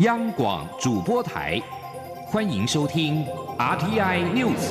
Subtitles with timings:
[0.00, 1.58] 央广主播台，
[2.26, 3.24] 欢迎收听
[3.58, 4.70] RTI News。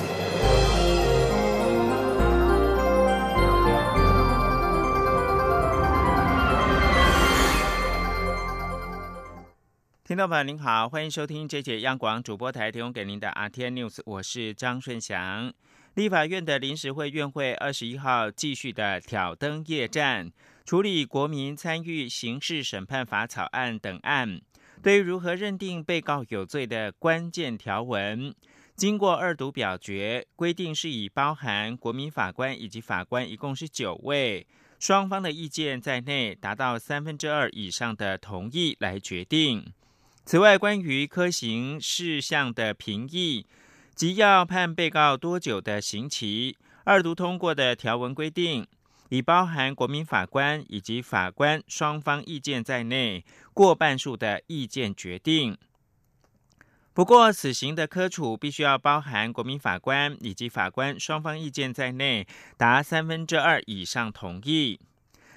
[10.04, 15.52] 听众朋友您好，欢迎收听这节央广主播台提供给您的 RTI News，我是张顺祥。
[15.96, 20.32] 立法院的临时会院会二十一号继续的挑灯夜战，
[20.64, 24.42] 处理国民参与刑事审判法草案等案。
[24.86, 28.32] 对于如何认定被告有罪的关键条文，
[28.76, 34.46] 经过二读表决，规定是以包含国民法官以及法官一共是九位，
[34.78, 39.66] 双方的意见在内，达到三分之二以上的同意来决定。
[40.24, 43.48] 此外，关于科刑事项的评议。
[43.96, 46.56] 即要判被告多久的刑期？
[46.84, 48.68] 二读通过的条文规定，
[49.10, 53.24] 已包含国民法官以及法官双方意见在内，
[53.54, 55.58] 过半数的意见决定。
[56.94, 64.80] 不过，死刑的科处必须要包含国民法官以及法官双方意见在内，达三分之二以上同意。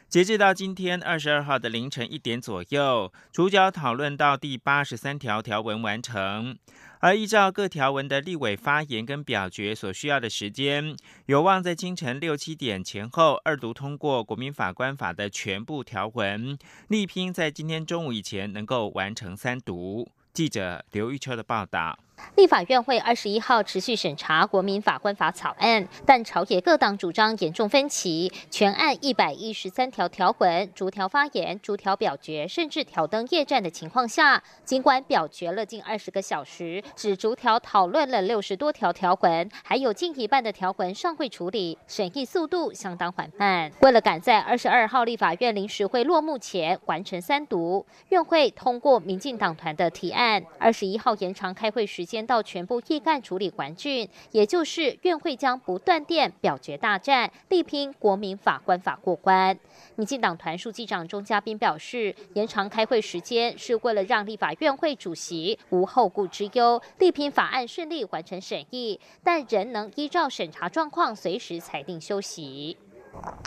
[0.08, 6.56] 截至到今天二十二号的凌晨一点左右，主角讨论到第八十三条条文完成。
[7.00, 16.56] 而依照各条文的立委发言跟表决所需要的时间，有望在清晨六七点前后二读通过国民法官法的全部条文，
[16.88, 20.08] 力拼在今天中午以前能够完成三读。
[20.32, 21.98] 记者刘玉秋的报道。
[22.34, 43.70] 立法院会二十一号持续审查国民法官法草案，但朝野各党主张严重分歧，全案一百一十三条条文逐条发言、逐条表决，甚至挑灯夜战的情况下，尽管表决了近二十个小时，只逐条讨论了六十多条条文，还有近一半的条文尚未处理，审议速度相当缓慢。
[43.82, 52.07] 为了赶在二十二号立法院临时会落幕前完成三读，院会通过民进党团的提案，二十一号延长开会时。
[52.08, 59.54] 先到全部议干处理完竣，也就是院会将不断电表决大战，力拼国民法官法过关。
[59.96, 72.78] 民进党团书记长钟嘉宾表示，延长开会时间是为了让立法院会主席无后顾之忧，力拼法案顺利完成审议，但仍能依照审查状况随时裁定休息。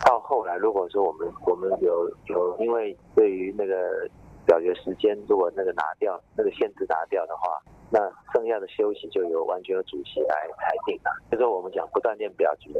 [0.05, 4.07] 到后来，如果说我们我们有有因为对于那个
[4.45, 7.59] 表决时间，如果那个拿掉那个限制拿掉的话。
[7.91, 7.99] 那
[8.33, 11.11] 剩下的休息就由完全由主席来裁定了。
[11.29, 12.71] 就是我们讲不断电表决，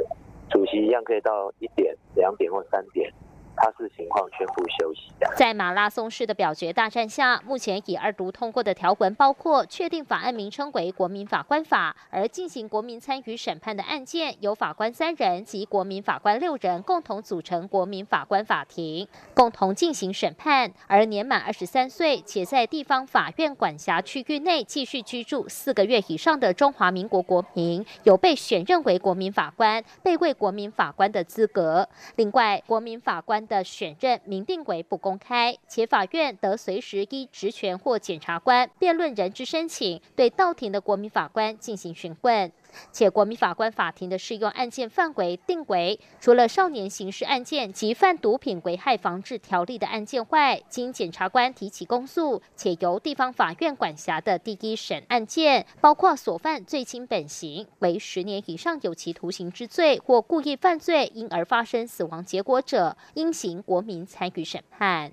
[0.49, 3.11] 主席一样可以到一点、两点或三点。
[3.56, 5.01] 他是情况宣布休息。
[5.35, 20.72] 在马拉松式的表决大战下，目前以二读通过的条文包括确定法案名称为《国民法官法》，而进行国民参与审判的案件由法官三人及国民法官六人共同组成国民法官法庭，共同进行审判。
[20.88, 31.88] 而年满二十三岁且在地方法院管辖区域内继续居住四个月以上的中华民国国民，有被选任为国民法官、被为国民法官的资格。
[32.16, 33.41] 另外，国民法官。
[33.47, 42.52] 的选任明定为不公开，且法院得随时依职权或检察官辩论人之申请，对到庭的国民法官进行询问。
[42.92, 65.12] 且国民法官法庭的适用案件范围定为，除了少年刑事案件及犯毒品危害防治条例的案件外，经检察官提起公诉且由地方法院管辖的第一审案件，包括所犯罪轻本刑为十年以上有期徒刑之罪或故意犯罪，因而发生死亡结果者，应行国民参与审判。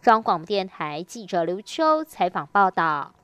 [0.00, 3.17] 中央广播电台记者刘秋采访报道。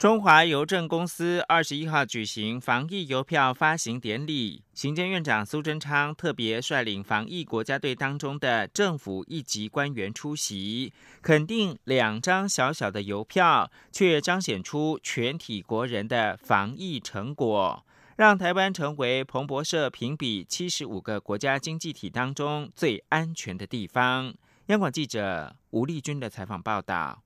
[0.00, 10.90] 中华邮政公司二十一号举行防疫邮票发行典礼，行政院长苏贞昌特别率领防疫国家队当中的政府一级官员出席，
[11.20, 17.84] 肯定两张小小的邮票，却彰显出全体国人的防疫成果，
[18.16, 24.34] 让台湾成为彭博社评比七十五个国家经济体当中最安全的地方。
[24.68, 27.22] 央广记者吴丽君的采访报道。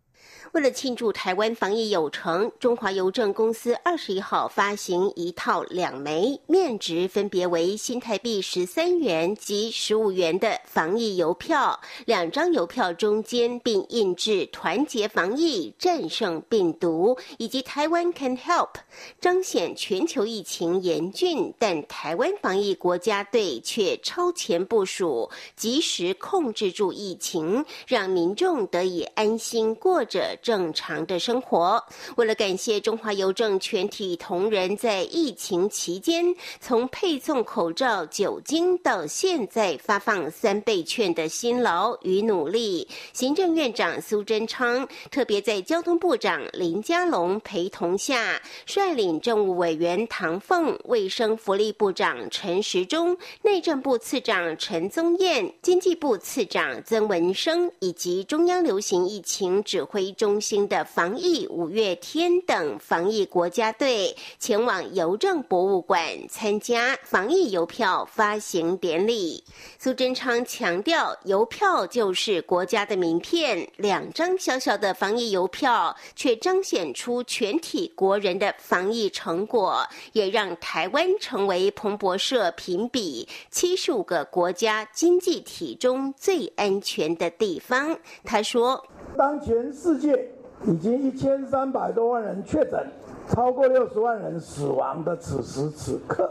[0.53, 11.81] 为了庆祝台湾防疫有成，中华邮政公司二十一号发行一套两枚，面值分别为新台币十三元及十五元的防疫邮票。
[12.07, 18.75] 两张邮票中间并印制“团结防疫，战胜病毒”以及“台湾 can help”，
[19.21, 30.04] 彰显全球疫情严峻，但台湾防疫国家队却超前部署，及时控制住疫情，让民众得以安心过。
[30.15, 31.83] 着正常的生活。
[32.15, 36.25] 为了感谢中华邮政全体同仁在疫情期间
[36.61, 69.42] 从配送口罩、酒精到现在发放三倍券的辛劳与努力，行政院长苏贞昌特别在交通部长林佳龙陪同下，率领政务委员唐凤、卫生福利部长陈时中、内政部次长陈宗彦、经济部次长曾文生以及中央流行疫情指挥中心的防疫五月天等防疫国家队，前往邮政博物馆参加防疫邮票发行典礼。
[69.78, 87.98] 苏贞昌强调，邮票就是国家的名片，两张小小的防疫邮票，却彰显出全体国人的防疫成果，也让台湾成为彭博社评比七十五个国家经济体中最安全的地方。
[88.24, 88.86] 他说
[89.16, 90.28] ：“当全世界
[90.66, 92.87] 已经一千三百多万人确诊，
[93.28, 96.31] 超过六十万人死亡的此时此刻，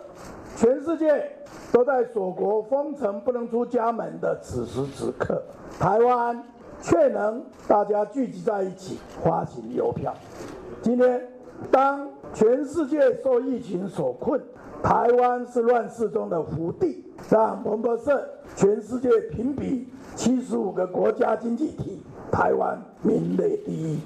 [0.56, 1.32] 全世界
[1.72, 5.42] 都在锁国封城、不能出家门的此时此刻，
[5.80, 6.44] 台湾
[6.82, 10.14] 却能大家聚集在一起发行邮票。
[10.82, 11.26] 今天，
[11.72, 14.42] 当全世界受疫情所困，
[14.82, 22.04] 台湾是乱世中的福地，让彭博社全世界评比七十五个国家经济体，
[22.34, 24.00] 台湾名列第一。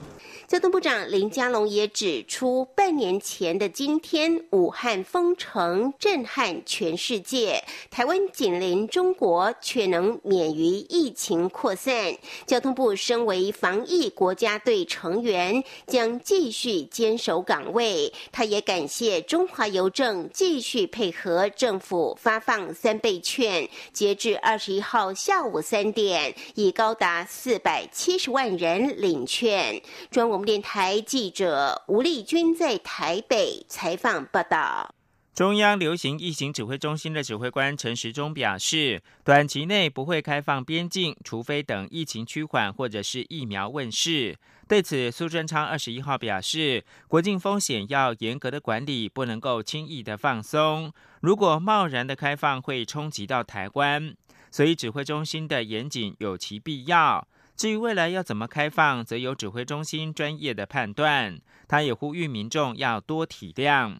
[0.47, 7.61] 交通部长林佳龙也指出，半年前的今天，武汉封城震撼全世界，
[7.91, 12.15] 台湾紧邻中国，却能免于疫情扩散。
[12.45, 18.13] 交通部身为防疫国家队成员，将继续坚守岗位。
[18.31, 29.81] 他也感谢中华邮政继续配合政府发放三倍券，截至二十一号下午三点，已高达四百七十万人领券。
[30.09, 34.93] 专我们电台记者吴丽君在台北采访报道。
[35.33, 44.37] 中央流行疫情指挥中心的指挥官陈时中表示，短期内不会开放边境，除非等疫情趋缓或者是疫苗问世。
[44.67, 50.93] 对此，苏贞昌二十一号表示，国境风险要严格的管理，不能够轻易的放松。
[51.21, 54.15] 如果贸然的开放，会冲击到台湾，
[54.51, 57.27] 所以指挥中心的严谨有其必要。
[57.57, 61.39] 至于未来要怎么开放，则由指挥中心专业的判断。
[61.67, 63.97] 他也呼吁民众要多体谅。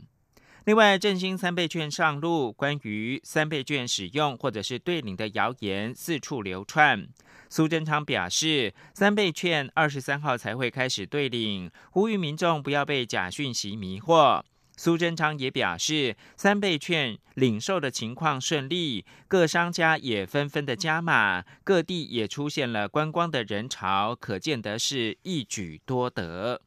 [0.66, 7.08] 另外，振兴三倍券上路，关于三倍券使用或者是对领的谣言四处流窜。
[7.50, 14.44] 苏贞昌表示，三倍券二十三号才会开始对领，呼吁民众不要被假讯息迷惑。
[14.78, 26.62] 苏贞昌也表示，三倍券领售的情况顺利，各商家也纷纷的加码，各地也出现了观光的人潮，可见得是一举多得。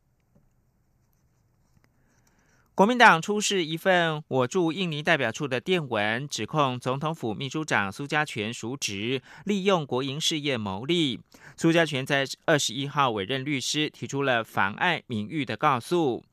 [2.75, 11.21] 国民党出示一份我驻印尼代表处的电文，指控总统府秘书长苏家全赎职，利用国营事业牟利。
[11.57, 16.25] 苏家全在二十一号委任律师，提出了妨碍名誉的告诉。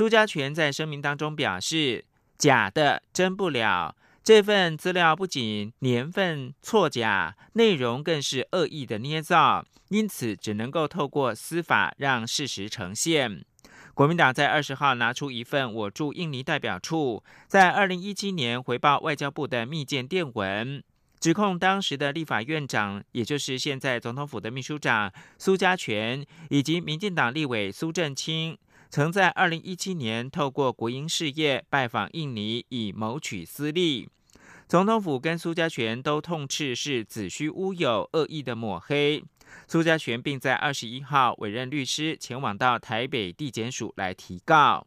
[0.00, 2.06] 苏家全在声明当中表示
[2.38, 3.94] ：“假的真不了，
[4.24, 13.44] 这份资料不仅年份错假，内容更是恶意的捏造，因此只能够透过司法让事实呈现。”
[13.92, 20.82] 国民党在二十号拿出一份我驻印尼代表处在二零一七年回报外交部的密件电文，
[21.20, 28.56] 指控当时的立法院长，也就是现在总统府的秘书长苏家全，以及民进党立委苏正清。
[28.90, 34.08] 曾在二零一七年透过国营事业拜访印尼，以谋取私利。
[34.66, 39.22] 总统府跟苏家全都痛斥是子虚乌有、恶意的抹黑。
[39.68, 44.84] 苏家全并在二十一号委任律师前往到台北地检署来提告。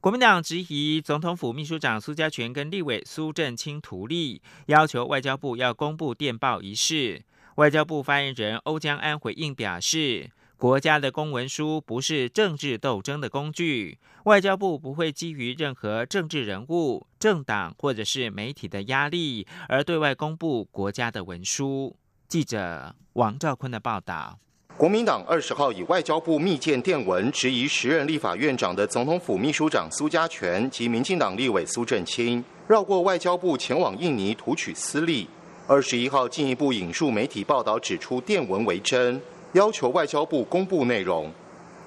[0.00, 7.24] 国民党质疑总统府秘书长苏家全跟立委苏正清图利，要求外交部要公布电报一事。
[7.56, 10.30] 外交部发言人欧江安回应表示。
[10.58, 21.94] 国家的公文书不是政治斗争的工具，外交部不会基于任何政治人物、政党或者是媒体的压力而对外公布国家的文书。
[22.26, 24.36] 记者王兆坤的报道：
[24.76, 35.28] 国民党二十号以外交部密件电文质疑时任立法院长的总统府秘书长苏家全及民进党立委苏振清绕过外交部前往印尼图取私利。
[35.68, 39.22] 二十一号进一步引述媒体报道指出，电文为真。
[39.52, 41.30] 要求外交部公布内容。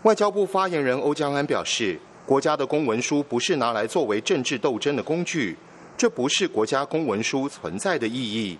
[0.03, 5.55] 外交部发言人欧江安表示，国家的公文书不是拿来作为政治斗争的工具，
[5.95, 8.57] 这不是国家公文书存在的意义。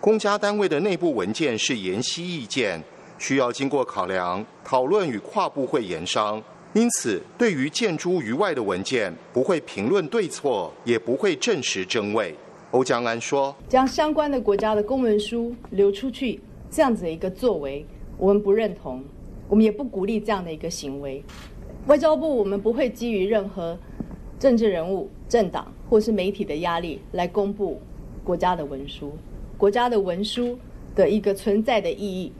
[0.00, 2.82] 公家单位的内部文件是言析意见，
[3.18, 6.42] 需要经过考量、讨论与跨部会研商。
[6.72, 12.34] 因此，对于建诸于外的文件，不会评论对错，也不会证实真伪。
[12.70, 16.40] 欧江安说：“将相关的国家的公文书流出去，
[16.70, 17.84] 这样子的一个作为，
[18.20, 19.02] 我们不认同，
[19.48, 21.24] 我们也不鼓励这样的一个行为。
[21.86, 23.76] 外交部我们不会基于任何
[24.38, 27.80] 政治人物、政党或是媒体的压力来公布
[28.22, 29.16] 国家的文书。
[29.56, 30.58] 国家的文书
[30.94, 32.30] 的一个存在的意义，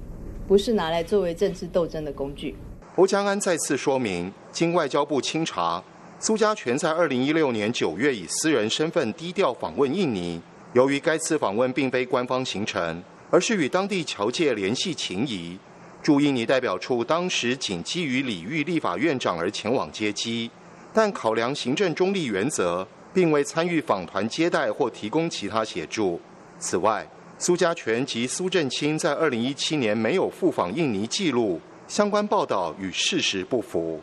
[0.46, 2.54] 不是拿来作为政治斗争的工具。”
[2.94, 5.82] 侯江安再次说明，经外交部清查。
[6.18, 10.38] 苏家全在二零一六年九月以私人身份低调访问印尼。
[10.74, 15.58] 由于该次访问并非官方行程，而是与当地侨界联系情谊，
[16.02, 20.50] 驻印尼代表处当时仅基于礼遇立法院长而前往接机，
[20.94, 26.18] 但考量行政中立原则，并未参与访团接待或提供其他协助。
[26.58, 27.06] 此外，
[27.38, 34.00] 苏家全及苏振清在二零一七年没有赴访印尼记录，相关报道与事实不符。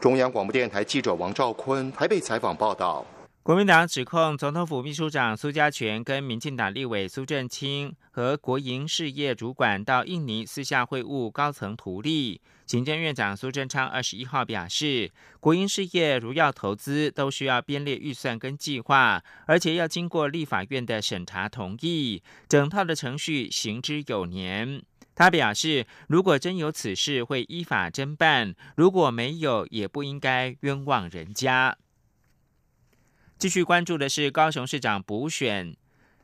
[0.00, 3.06] 中央广播电台记者王兆坤台北采访报道：
[3.46, 12.40] 国民党指控总统府秘书长苏家全跟民进党立委苏振清和国营事业主管到印尼私下会晤高层图利。
[12.66, 24.82] 行政院长苏贞昌二十一号表示，国营事业如要投资，都需要编列预算跟计划，而且要经过立法院的审查同意，整套的程序行之有年。
[25.14, 31.78] 他表示，如果真有此事，会依法侦办；如果没有，也不应该冤枉人家。
[33.38, 35.76] 继续关注的是高雄市长补选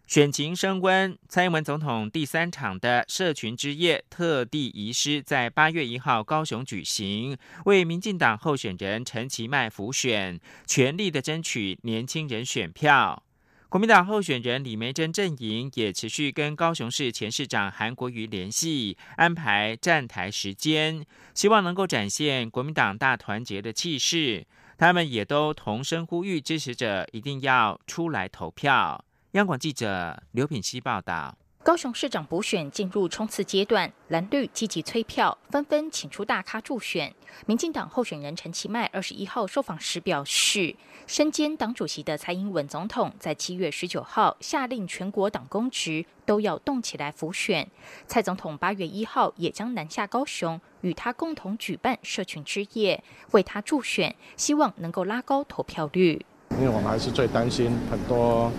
[0.07, 13.23] 选情升温，蔡英文总统第三场的社群之夜特地移师在八月一号高雄举行，为民进党候选人陈其迈辅选，全力的争取年轻人选票。
[13.69, 21.04] 国民党候选人李梅珍阵营也持续跟高雄市前市长韩国瑜联系，安排站台时间，
[21.35, 24.47] 希望能够展现国民党大团结的气势。
[24.83, 29.05] 他们也都同声呼吁支持者一定要出来投票。
[29.31, 31.39] 央广记者刘品希报道。
[31.64, 37.14] 高雄市长补选进入冲刺阶段，蓝绿积极催票，纷纷请出大咖助选。
[37.47, 40.75] 民进党候选人陈其迈二十一号受访时表示，
[41.07, 47.71] 身兼党主席的蔡英文总统在七月十九号下令全国党公职都要动起来辅选。
[48.09, 56.26] 蔡总统八月一号也将南下高雄，与他共同举办社群之夜，为他助选，希望能够拉高投票率。
[56.59, 58.50] 因为我们还是最担心很多。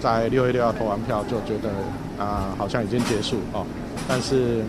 [0.00, 1.70] 在六月六号投完票就觉得
[2.18, 3.66] 啊好像已经结束哦，
[4.08, 4.62] 但是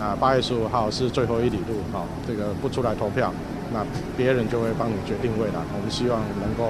[0.00, 3.32] 啊八月十五号是最后一里路哦，这个不出来投票，
[3.72, 3.84] 那
[4.16, 5.60] 别人就会帮你决定未来。
[5.76, 6.64] 我们希望能够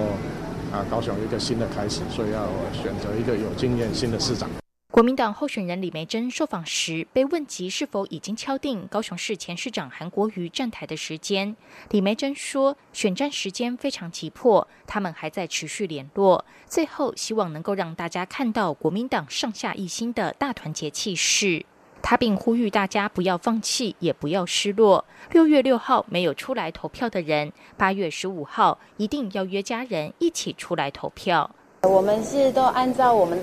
[0.72, 4.48] 啊高雄一个新的开始，所以要选择一个有经验新的市长。
[4.90, 11.54] 国民党候选人李梅珍受访时被问及是否已经敲定高雄市前市长韩国瑜站台的时间，
[11.90, 16.42] 李梅珍说：“选战时间非常急迫，他们还在持续联络。
[16.66, 21.66] 最后希望能够让大家看到国民党上下一心的大团结气势。”
[22.00, 25.04] 他并呼吁大家不要放弃，也不要失落。
[25.32, 31.50] 六月六号没有出来投票的人，八月十五号一定要约家人一起出来投票。
[31.82, 33.38] 我们是都按照我们。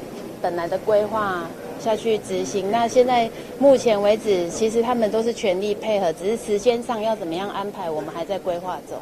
[0.46, 1.50] 本来的规划
[1.80, 8.96] 下去执行，那现在目前为止，其实他们都是全力配合，只是时间上要怎么样安排，我们还在规划中。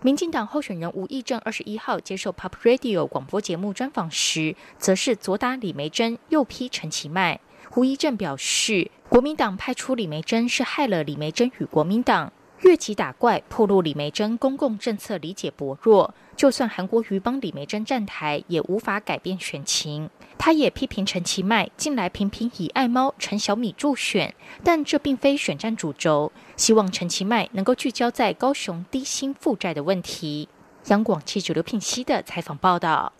[0.00, 7.38] 民进党候选人吴益政二十一号接受 Pop Radio 广播节目专访时，则是左打李梅珍，右批陈其迈。
[7.74, 12.32] 吴益政表示，国民党派出李梅珍是害了李梅珍与国民党。
[12.62, 16.14] 越级打怪，破露李梅珍公共政策理解薄弱。
[16.34, 20.08] 就算韩国瑜帮李梅珍站台，也无法改变选情。
[20.38, 26.30] 他也批评陈其迈近来频频以爱猫陈小米助选，但这并非选战主轴。
[26.56, 30.48] 希望陈其迈能够聚焦在高雄低薪负债的问题。
[30.86, 33.12] 央广记者刘品熙的采访报道。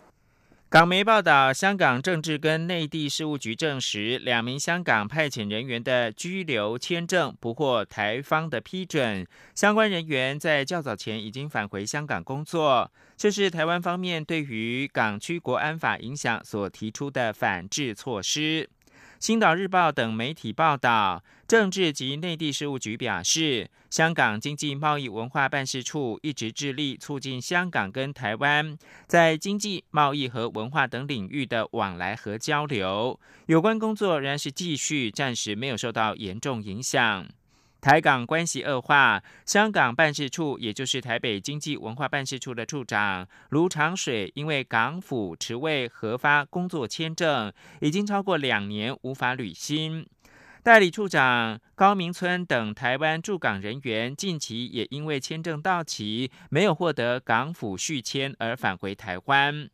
[0.69, 12.91] 港媒报道，香港政治跟内地事务局证实，两名香港派遣人员的居留签证不获台方的批准，相关人员在较早前已经返回香港工作。
[13.15, 18.63] 这是台湾方面对于港区国安法影响所提出的反制措施。
[19.19, 33.19] 《星岛日报》等媒体报道，政治及内地事务局表示，香港经济贸易文化办事处一直致力促进香港跟台湾在经济、贸易和文化等领域的往来和交流。
[33.47, 37.27] 有关工作仍然是继续，暂时没有受到严重影响。
[37.87, 50.05] 台港关系恶化，香港办事处，也就是台北经济文化办事处的处长卢长水，因为港府迟未核发工作签证，已经超过两年无法履新。
[50.61, 59.69] 代理处长高明村等台湾驻港人员近期也因为签证到期，没有获得港府续签而返回台湾。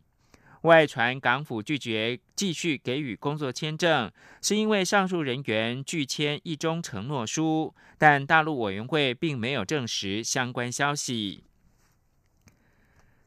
[0.63, 11.43] 外传港府拒绝继续给予工作签证，是因为上述人员拒签一中承诺书，但大陆委员会并没有证实相关消息。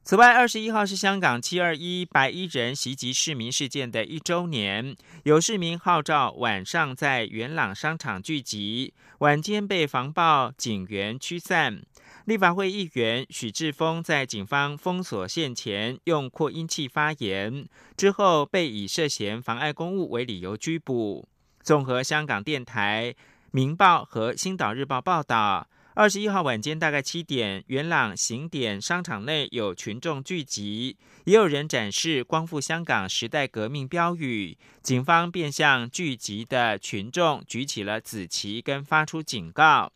[0.02, 11.83] 此外，二十一号是香港七二一白衣人袭击市民事件的一周年，有市民号召晚上在元朗商场聚集，晚间被防暴警员驱散。
[12.26, 21.28] 立法会议员许志峰在警方封锁线前用扩音器发言，之后被以涉嫌妨碍公务为理由拘捕。
[21.62, 23.14] 综合香港电台、
[23.52, 25.68] 明报和星岛日报报道。
[25.95, 34.59] 二十一号晚间大概七点，元朗行点商场内有群众聚集，也有人展示“光复香港时代革命”标语。
[34.83, 39.92] 警方便向聚集的群众举起了紫旗，跟发出警告。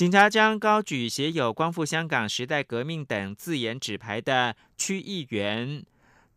[0.00, 5.84] 警察将高举写有“光复香港时代革命”等字眼纸牌的区议员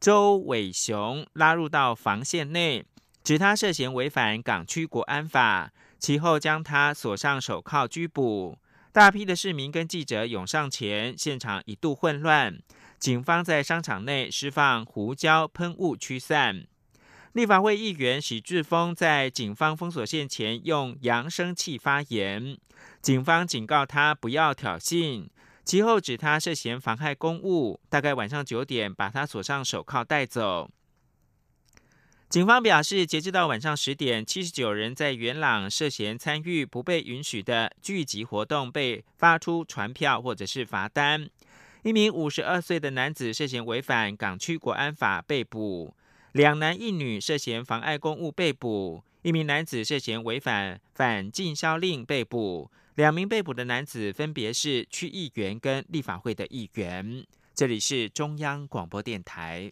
[0.01, 2.83] 周伟雄拉入到防线内，
[3.23, 8.57] 指他涉嫌违反港区国安法，其后将他锁上手铐拘捕。
[8.91, 12.59] 大批的市民跟记者涌上前，现场一度混乱。
[12.99, 16.65] 警方在商场内释放胡椒喷雾驱散。
[17.31, 22.55] 立法会议员许志峰在警方封锁线前用扬声器发言，
[23.03, 25.27] 警方警告他不要挑衅，
[25.65, 30.71] 其后指他涉嫌妨害公务，大概晚上九点把他锁上手铐带走。
[32.29, 41.29] 警方表示，截至到晚上十点，七十九人在元朗涉嫌参与不被允许的聚集活动，被发出传票或者是罚单。
[41.81, 45.93] 一名五十二岁的男子涉嫌违反港区国安法被捕，
[46.31, 52.71] 两男一女涉嫌妨碍公务被捕，一名男子涉嫌违反反禁销令被捕。
[52.95, 57.25] 两名被捕的男子分别是区议员跟立法会的议员。
[57.55, 59.71] 这里是中央广播电台。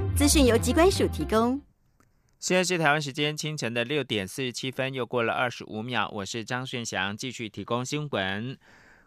[0.15, 1.59] 资讯由机关署提供。
[2.39, 6.09] 现在是台湾时间清晨的六点四十七分，又过了二十五秒。
[6.13, 8.57] 我是张顺祥，继续提供新闻。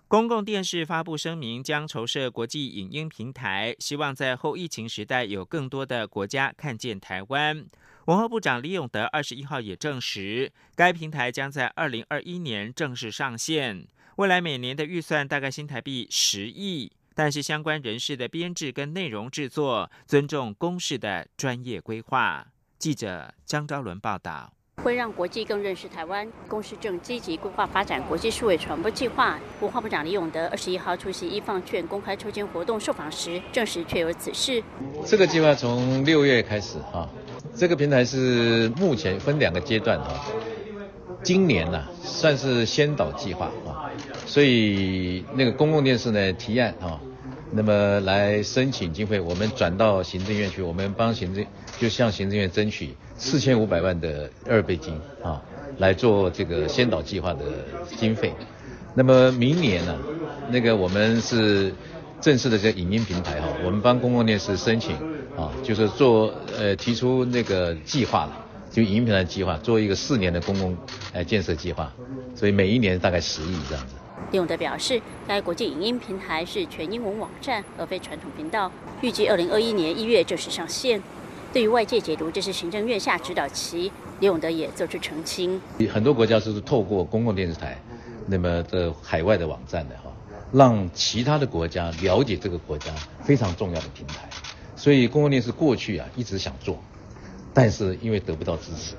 [0.08, 7.66] 公共电视发布声明，将筹设国际影音平台，希望在后疫情时代有更多的国家看见台湾。
[8.06, 13.86] 文化部长李永德二十一号也证实，该平台将在二零二一年正式上线，
[14.16, 16.92] 未来每年的预算大概新台币十亿。
[17.14, 22.46] 但是相关人士的编制跟内容制作尊重公示的专业规划。
[22.78, 26.28] 记者张昭伦报道，会让国际更认识台湾。
[26.48, 29.38] 公司正积极规划发展国际数位传播计划。
[29.60, 34.62] 文化部长李永德二十一号出席一放券公开抽签活动受访时，证实确有此事。
[35.06, 37.08] 这个计划从六月开始哈，
[37.54, 40.26] 这个平台是目前分两个阶段哈。
[41.24, 43.90] 今年呢算是先导计划啊，
[44.26, 47.00] 所以那个公共电视呢提案啊，
[47.50, 51.44] 那么来申请经费，我们转到行政院去，我们帮行政
[51.80, 55.40] 就向行政院争取四千五百万的二倍金啊，
[55.78, 57.44] 来做这个先导计划的
[57.96, 58.30] 经费。
[58.94, 59.96] 那么明年呢，
[60.50, 61.74] 那个我们是
[62.20, 64.94] 正式的这个影音平台哈，我们帮公共电视申请
[65.38, 68.43] 啊，就是做呃提出那个计划了。
[68.74, 70.76] 就影音平台计划做一个四年的公共
[71.12, 71.92] 呃建设计划，
[72.34, 73.94] 所以每一年大概十亿这样子。
[74.32, 78.68] 李永德表示，该国际影音平台是全英文网站，而非传统频道，
[79.00, 81.00] 预计二零二一年一月正式上线。
[81.52, 85.60] 对于外界解读这是行政院下指导期，李永德也做出澄清。
[85.92, 87.80] 很多国家是透过公共电视台，
[88.26, 90.12] 那么的海外的网站的哈，
[90.50, 94.28] 让其他的国家了解这个国家非常重要的平台。
[94.74, 96.76] 所以公共电视过去啊一直想做。
[97.54, 98.94] 但是因为得不到支持，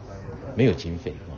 [0.55, 1.35] 没有经费啊。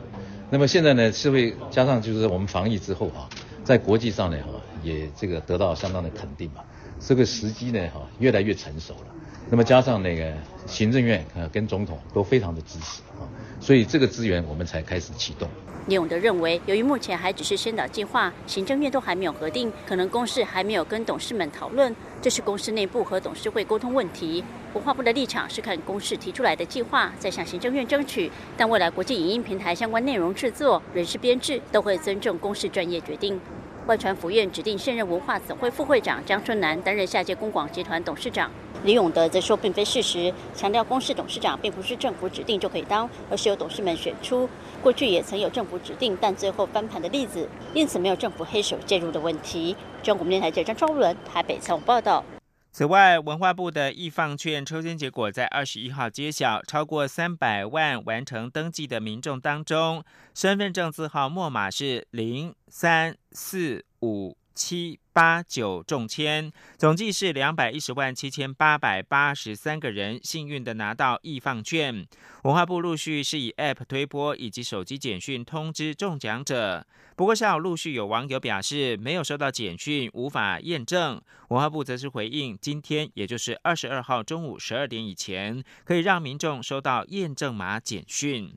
[0.50, 3.28] 那么现在呢，社会加上就是我们防疫之后啊，
[3.64, 4.52] 在国际上呢哈，
[4.82, 6.62] 也这个得到相当的肯定嘛。
[7.00, 9.14] 这个时机呢哈，越来越成熟了。
[9.50, 10.32] 那么加上那个
[10.66, 13.26] 行政院啊跟总统都非常的支持啊，
[13.60, 15.48] 所以这个资源我们才开始启动。
[15.88, 24.44] 李永德认为，由于目前还只是先导计划，行政院都还没有核定，可能公司还没有跟董事们讨论，这是公司内部和董事会沟通问题。
[24.74, 28.30] 文化部的立场是看公司提出来的计划，再向行政院争取。
[28.54, 33.40] 但未来国际影音平台相关内容制作、人事编制，都会尊重公司专业决定。
[33.86, 38.50] 外传府院指定现任文化总会副会长张春南担任下届公广集团董事长。
[38.84, 44.48] 李永德则说，并非事实，强调公司董事长并不是政府指定就可以当，而是由董事们选出。
[44.80, 49.76] 过去也曾有政府指定，但最后翻盘的例子，因此没有政府黑手介入的问题。
[50.02, 52.24] 中国电台记者张超伦台北采访报道。
[52.70, 64.36] 此外，文化部的易放券抽签结果在二十一号揭晓，超过三百万完成登记的民众当中，身份证字号末码是零三四五。
[64.58, 72.06] 七八九中签，总计是两百一十万七千八百八十三个人幸运的拿到易放券。
[72.44, 76.86] 文化部陆续是以 App 推播以及手机简讯通知中奖者。
[77.16, 81.20] 不过，下午陆续有网友表示没有收到简讯，无法验证。
[81.48, 88.56] 文化部则是回应，今天也就是二十二号中午十二点以前，可以让民众收到验证码简讯。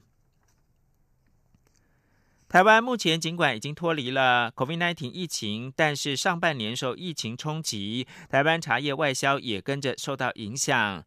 [2.52, 11.02] 台湾目前尽管已经脱离了 COVID-19 疫情，但是上半年受疫情冲击，台湾茶叶外销也跟着受到影响。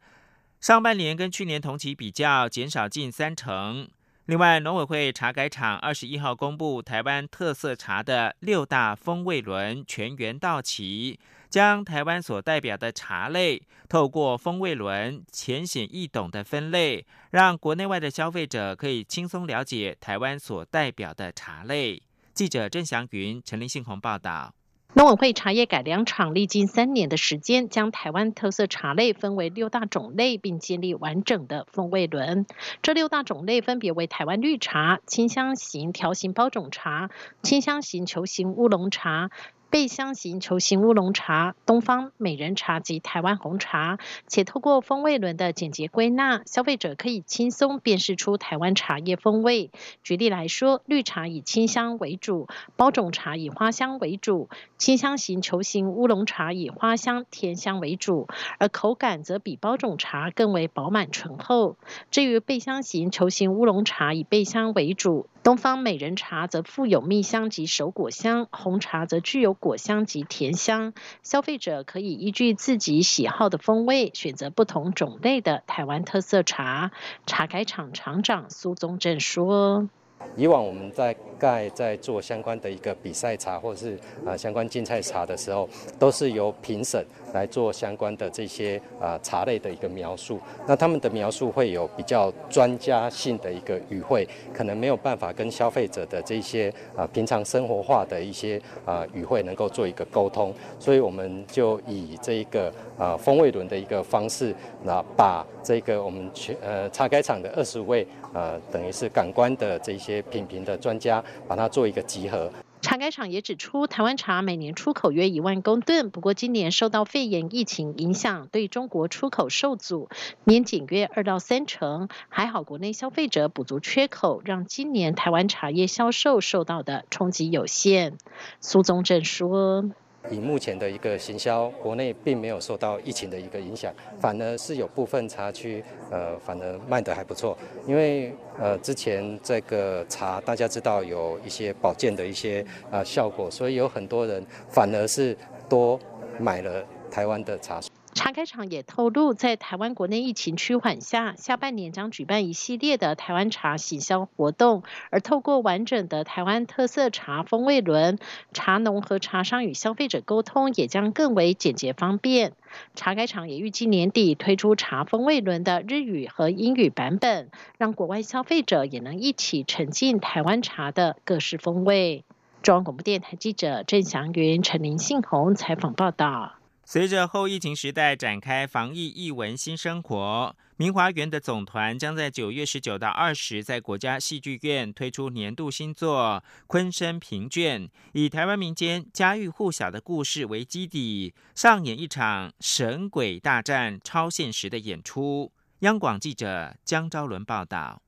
[0.59, 3.87] 上半年跟去年同期比较，减少近三成。
[4.27, 11.19] 另外，农委会茶改厂二十一号公布台湾特色茶的六大风味轮全员到齐。
[11.51, 22.03] 将台湾所代表的茶类，透过风味轮浅显易懂的分类，让国内外的消费者可以轻松了解台湾所代表的茶类。
[22.33, 24.53] 记者郑祥云、陈林信宏报道。
[24.97, 32.47] 农委会茶叶改良厂历经三年的时间，将台湾特色茶类分为六大种类，并建立完整的风味轮。
[32.81, 37.11] 这六大种类分别为台湾绿茶、清香型条形包种茶、
[37.43, 39.33] 清香型球形乌龙茶。
[39.75, 49.73] 倍香型球形乌龙茶、东方美人茶及台湾红茶，且透过风味轮的简洁归纳，消费者可以轻松辨识出台湾茶叶风味。
[50.05, 58.29] 举例来说，绿茶以清香为主，包种茶以花香为主，清香型球形乌龙茶以花香甜香为主，
[58.61, 61.77] 而口感则比包种茶更为饱满醇厚。
[62.13, 65.27] 至于倍香型球形乌龙茶以倍香为主。
[65.45, 70.95] 东方美人茶则富有蜜香及熟果香，红茶则具有果香及甜香。
[71.23, 76.93] 消费者可以依据自己喜好的风味，选择不同种类的台湾特色茶。
[77.27, 79.91] 茶改厂厂长苏宗正说。
[80.37, 90.39] 以往我们在盖在做相关的一个比赛茶或者是啊相关竞赛茶的时候，都是由评审来做相关的这些啊茶类的一个描述。
[90.67, 100.55] 那他们的描述会有比较专家性的一个语汇，可能没有办法跟消费者的这些啊平常生活化的一些啊语汇能够做一个沟通。
[100.79, 108.07] 所以我们就以这一个啊风味轮的一个方式，那把这个我们全呃茶改厂的二十五位。
[108.35, 112.51] 呃，等于是感官的这些品评的专家，把它做一个集合。
[112.83, 120.11] 茶改厂也指出，台湾茶每年出口约一万公吨，不过今年受到肺炎疫情影响，对中国出口受阻，
[120.45, 122.09] 年减约二到三成。
[122.29, 128.19] 还好国内消费者补足缺口，让今年台湾茶叶销售受到的冲击有限。
[128.61, 129.87] 苏宗正说。
[130.31, 137.57] 以目前的一个行销，国内并没有受到疫情的一个影响，反而是有部分茶区，呃，反而卖得还不错。
[137.87, 145.37] 因为呃，之前这个茶大家知道有一些保健的一些呃效果，所以有很多人反而是
[145.69, 145.99] 多
[146.39, 147.81] 买了台湾的茶。
[148.15, 158.19] 茶开厂也透露，在台湾国内疫情趋缓下，下半年将举办一系列的台湾茶行销活动，而透过完整的台湾特色茶风味轮，
[158.53, 162.53] 茶农和茶商与消费者沟通也将更为简洁方便。
[162.95, 172.25] 茶开厂也预计年底推出茶风味轮的日语和英语版本，让国外消费者也能一起沉浸台湾茶的各式风味。
[172.63, 176.55] 中央广播电台记者郑祥云、陈林信宏采访报道。
[176.87, 195.51] 随着后疫情时代展开防疫艺文新生活，明华园的总团将在九月十九到二十在国家戏剧院推出年度新作《昆生平卷》，以台湾民间家喻户晓的故事为基底，上演一场神鬼大战超现实的演出。
[195.81, 198.04] 央广记者江昭伦报道。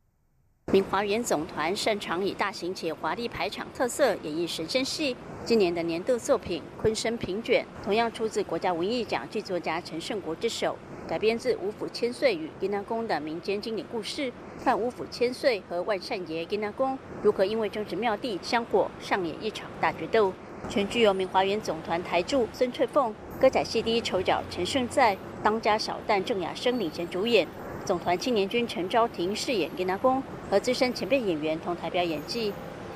[0.73, 5.17] 明华园总团擅长以大型且华丽排场特色演绎神仙戏。
[5.45, 10.77] 今年的年度作品《昆生平卷》同样出自国家文艺奖剧作家陈胜国之手，
[11.07, 14.33] 改编自五府千岁与金南宫的民间经典故事，
[14.65, 20.33] 看五府千岁和万善爷金南宫如何因为争执庙地香火上演一场大决斗。
[20.69, 27.47] 全剧由明华园总团台柱孙翠凤、歌仔戏第一丑角陈胜在、当家小旦郑雅生领衔主演，
[27.85, 32.53] 总团青年军陈昭廷饰演金南宫，和资深前辈演员同台表演技。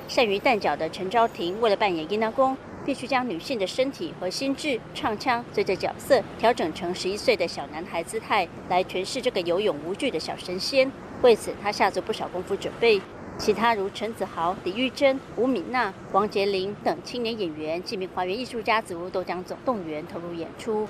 [0.09, 10.91] 善于旦角的陈昭廷，为了扮演殷娜公，必须将女性的身体和心智、唱腔随着角色调整成十一岁的小男孩姿态，来诠释这个有勇无惧的小神仙。
[11.23, 13.01] 为此，他下足不少功夫准备。
[13.39, 20.87] 其他如陈子豪、李玉珍、吴敏娜、王杰林等青年演员几名华园艺术家族都将总动员投入演出。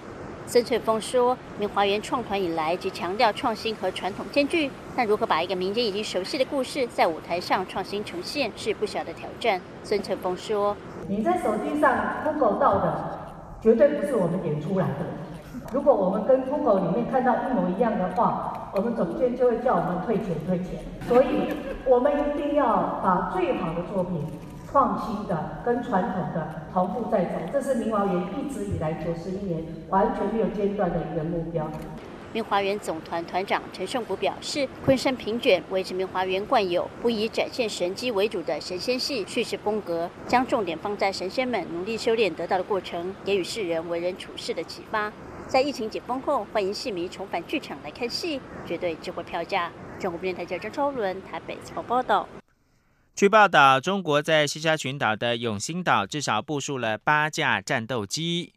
[0.50, 13.18] 孙翠峰说：“明华园创团以来，即强调创新和传统兼具，但如何把一个民间已经熟悉的故事在舞台上创新呈现，是不小的挑战。”孙翠峰说：“你在手机上 Google 到的，
[13.62, 15.06] 绝对不是我们演出来的。
[15.72, 20.80] 如果我们跟 Google 里面看到一模一样的话，我们总监就会叫我们退钱退钱。
[21.06, 21.54] 所以，
[21.86, 24.20] 我们一定要把最好的作品。”
[24.70, 31.68] 创新的跟传统的同步在走，这是明华园一直以来九十一年完全没有间断的一个目标。
[32.32, 45.12] 明华园总团团长陈胜谷表示，昆山平卷维持明华园惯有不以展现神机为主的神仙戏叙事风格，将重点放在神仙们努力修炼得到的过程，给予世人为人处事的启发。
[45.48, 49.72] 在疫情解封后，欢迎戏迷重返剧场来看戏，绝对值回票价。
[49.98, 52.28] 中国电台记者张超伦台北采访报道。
[53.20, 58.54] 据报道，中国在西沙群岛的永兴岛至少部署了八架战斗机。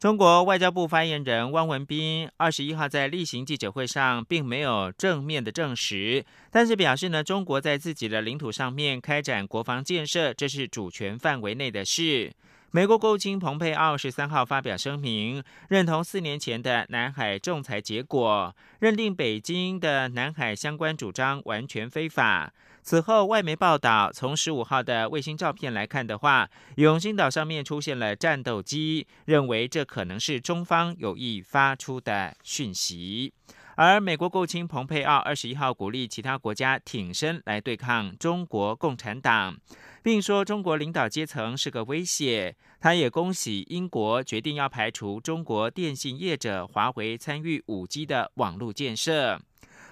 [0.00, 12.32] 中国外交部发言人汪文斌二十一号在例行记者会上并没有正面的证实，但是表示呢，中国在自己的领土上面开展国防建设，这是主权范围内的事。
[12.72, 22.52] 美国国务卿蓬佩奥十三号发表声明，认同四年前的南海仲裁结果，认定北京的南海相关主张完全非法。
[22.88, 33.34] 此后，外媒报道，从十五号的卫星照片来看的话，永兴岛上面出现了战斗机，认为这可能是中方有意发出的讯息。
[33.76, 39.54] 而美国国务卿蓬佩奥二十一号鼓励其他国家挺身来对抗中国共产党，
[40.02, 42.56] 并说中国领导阶层是个威胁。
[42.80, 49.38] 他也恭喜英国决定要排除中国电信业者华为参与五 G 的网络建设。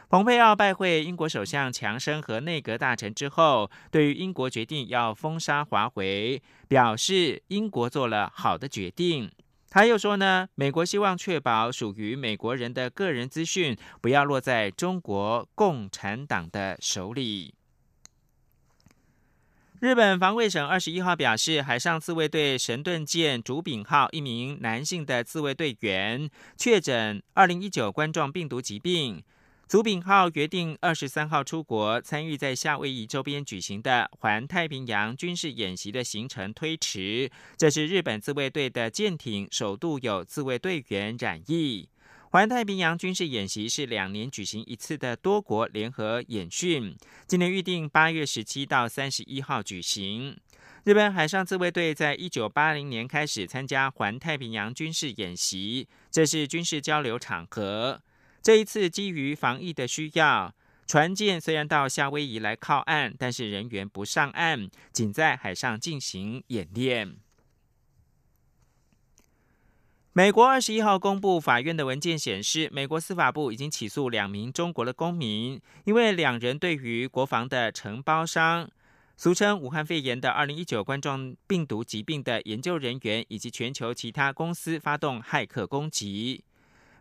[0.09, 9.29] 蓬佩奥拜会英国首相强生和内阁大臣之后，对于英国决定要封杀华为，表示英国做了好的决定。
[9.69, 17.55] 他又说呢，美国希望确保属于美国人的个人资讯不要落在中国共产党的手里。
[19.81, 29.25] 日本防卫省二十一号表示，海上自卫队神盾舰竹柄号一名男性的自卫队员确诊二零一九冠状病毒疾病。
[29.69, 41.89] 祖炳号约定二十三号出国参与在夏威夷周边举行的环太平洋军事演习的行程推迟，这是日本自卫队的舰艇首度有自卫队员染疫。
[42.31, 50.39] 环太平洋军事演习是两年举行一次的多国联合演训，今年预定八月十七到三十一号举行。
[50.85, 58.01] 日本海上自卫队在一九八零年开始参加环太平洋军事演习，这是军事交流场合。
[58.47, 60.55] 这一次基于防疫的需要，
[60.87, 67.17] 船舰虽然到夏威夷来靠岸，但是人员不上岸，仅在海上进行演练。
[70.13, 78.71] 美国二十一号公布法院的文件显示，美国司法部已经起诉两名中国的公民，因为两人对于国防的承包商，
[79.17, 86.45] 俗称武汉肺炎的二零一九冠状病毒疾病的研究人员，以及全球其他公司发动骇客攻击。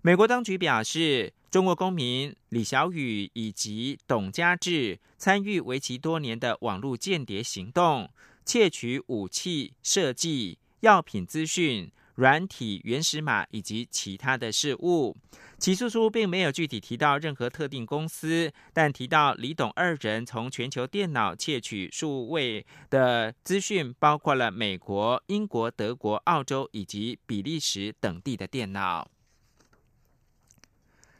[0.06, 8.08] 美国当局表示，中国公民李小雨以及董家志参与为期多年的网络间谍行动，
[8.46, 15.18] 窃取武器设计、药品资讯、软体原始码以及其他的事物。
[15.58, 29.10] 起诉书并没有具体提到任何特定公司，但提到李董二人从全球电脑窃取数位的资讯，包括了美国、英国、德国、澳洲以及比利时等地的电脑。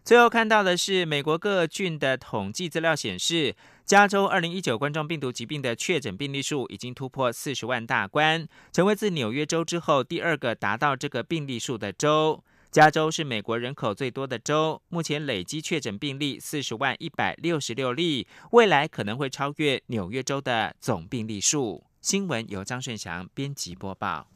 [0.06, 12.44] 最后看到的是，美国各郡的统计资料显示，加州二零一九冠状病毒疾病的确诊病例数已经突破四十万大关，成为自纽约州之后第二个达到这个病例数的州。
[12.70, 21.84] 加州是美国人口最多的州，目前累积确诊病例四十万一百六十六例，未来可能会超越纽约州的总病例数。
[22.02, 24.28] 新闻由张顺祥编辑播报。